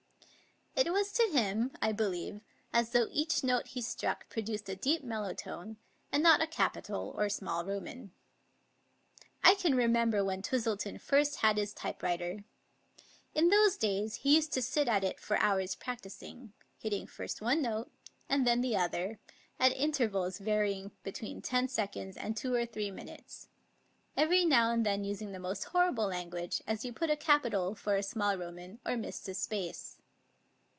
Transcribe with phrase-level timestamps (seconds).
[0.73, 2.41] It was to him, I believe,
[2.73, 5.77] as though each note he struck produced a deep mellow tone,
[6.11, 8.13] and not a capital or small Roman.
[9.43, 12.45] I can remember when Twistleton first had his typewriter.
[13.35, 17.41] In those days he used to sit at it for hours prac ticing; hitting first
[17.41, 17.91] one note
[18.27, 19.19] and then the other,
[19.59, 23.49] at intervals varying between ten seconds and two or three minutes,
[24.17, 27.97] every now and then using the most horrible language, as he put a capital for
[27.97, 29.97] a small Roman or missed a space.